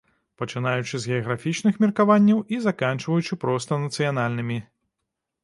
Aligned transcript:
Пачынаючы 0.41 0.99
з 1.03 1.11
геаграфічных 1.11 1.77
меркаванняў 1.83 2.41
і 2.57 2.61
заканчваючы 2.65 3.39
проста 3.45 3.81
нацыянальнымі. 3.87 4.59